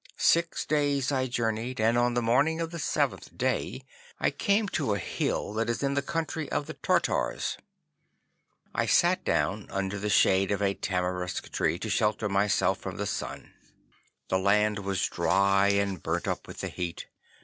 Six 0.17 0.65
days 0.65 1.11
I 1.11 1.27
journeyed, 1.27 1.79
and 1.79 1.95
on 1.95 2.15
the 2.15 2.23
morning 2.23 2.59
of 2.59 2.71
the 2.71 2.79
seventh 2.79 3.37
day 3.37 3.85
I 4.19 4.31
came 4.31 4.67
to 4.69 4.95
a 4.95 4.97
hill 4.97 5.53
that 5.53 5.69
is 5.69 5.83
in 5.83 5.93
the 5.93 6.01
country 6.01 6.51
of 6.51 6.65
the 6.65 6.73
Tartars. 6.73 7.55
I 8.73 8.87
sat 8.87 9.23
down 9.23 9.67
under 9.69 9.99
the 9.99 10.09
shade 10.09 10.49
of 10.49 10.59
a 10.59 10.73
tamarisk 10.73 11.51
tree 11.51 11.77
to 11.77 11.89
shelter 11.91 12.27
myself 12.27 12.79
from 12.79 12.97
the 12.97 13.05
sun. 13.05 13.53
The 14.29 14.39
land 14.39 14.79
was 14.79 15.05
dry 15.05 15.67
and 15.67 16.01
burnt 16.01 16.27
up 16.27 16.47
with 16.47 16.61
the 16.61 16.69
heat. 16.69 17.05